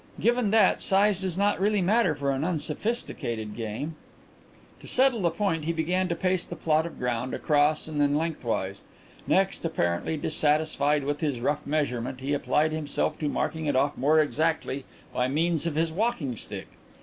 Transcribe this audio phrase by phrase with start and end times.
[0.19, 3.95] Given that, size does not really matter for an unsophisticated game."
[4.79, 8.15] To settle the point he began to pace the plot of ground, across and then
[8.15, 8.81] lengthways.
[9.27, 14.19] Next, apparently dissatisfied with this rough measurement, he applied himself to marking it off more
[14.19, 16.67] exactly by means of his walking stick.